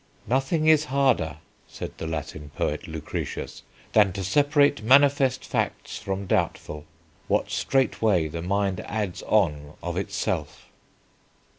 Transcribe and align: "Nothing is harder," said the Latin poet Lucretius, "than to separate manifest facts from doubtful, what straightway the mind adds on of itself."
"Nothing 0.25 0.65
is 0.65 0.85
harder," 0.85 1.37
said 1.67 1.95
the 1.99 2.07
Latin 2.07 2.49
poet 2.55 2.87
Lucretius, 2.87 3.61
"than 3.93 4.11
to 4.13 4.23
separate 4.23 4.81
manifest 4.81 5.45
facts 5.45 5.99
from 5.99 6.25
doubtful, 6.25 6.85
what 7.27 7.51
straightway 7.51 8.27
the 8.27 8.41
mind 8.41 8.79
adds 8.79 9.21
on 9.27 9.73
of 9.83 9.97
itself." 9.97 10.69